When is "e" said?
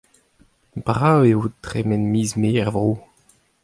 1.31-1.33